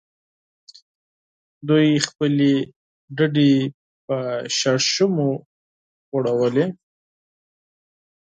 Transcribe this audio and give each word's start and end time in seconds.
هغوی 1.61 1.89
خپلې 2.07 2.53
ډډې 3.17 3.53
په 4.07 4.17
شړشمو 4.57 5.29
غوړولې 6.11 6.65